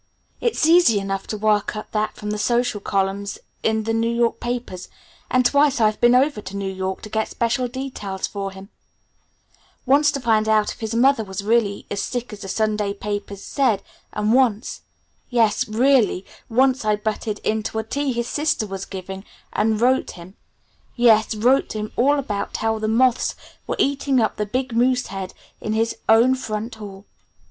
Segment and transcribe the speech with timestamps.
[0.39, 4.39] It's easy enough to work that up from the social columns in the New York
[4.39, 4.89] papers
[5.29, 8.69] and twice I've been over to New York to get special details for him;
[9.85, 13.35] once to find out if his mother was really as sick as the Sunday paper
[13.35, 14.81] said, and once
[15.29, 19.23] yes, really, once I butted in to a tea his sister was giving,
[19.53, 20.35] and wrote him,
[20.95, 23.35] yes, wrote him all about how the moths
[23.67, 27.05] were eating up the big moose head in his own front hall.